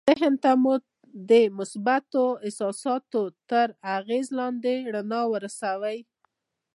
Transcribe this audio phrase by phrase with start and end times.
[0.09, 0.73] ذهن ته مو
[1.29, 3.67] د مثبتو احساساتو تر
[3.97, 5.97] اغېز لاندې رڼا ورسوئ